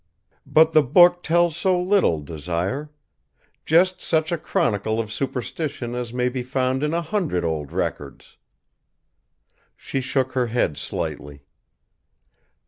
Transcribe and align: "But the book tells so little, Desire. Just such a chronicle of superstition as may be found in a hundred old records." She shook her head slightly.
"But 0.47 0.71
the 0.73 0.81
book 0.81 1.21
tells 1.21 1.55
so 1.55 1.79
little, 1.79 2.21
Desire. 2.21 2.89
Just 3.65 4.01
such 4.01 4.31
a 4.31 4.37
chronicle 4.39 4.99
of 4.99 5.11
superstition 5.11 5.93
as 5.93 6.11
may 6.11 6.27
be 6.27 6.41
found 6.41 6.81
in 6.81 6.91
a 6.91 7.03
hundred 7.03 7.45
old 7.45 7.71
records." 7.71 8.37
She 9.77 10.01
shook 10.01 10.31
her 10.31 10.47
head 10.47 10.75
slightly. 10.75 11.45